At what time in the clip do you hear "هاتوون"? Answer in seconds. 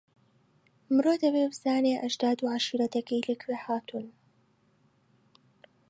3.65-4.07